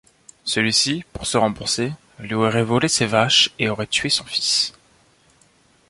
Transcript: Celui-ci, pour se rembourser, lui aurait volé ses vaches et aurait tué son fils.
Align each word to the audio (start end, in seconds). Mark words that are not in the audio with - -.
Celui-ci, 0.45 1.05
pour 1.13 1.27
se 1.27 1.37
rembourser, 1.37 1.93
lui 2.17 2.33
aurait 2.33 2.63
volé 2.63 2.87
ses 2.87 3.05
vaches 3.05 3.51
et 3.59 3.69
aurait 3.69 3.85
tué 3.85 4.09
son 4.09 4.25
fils. 4.25 4.73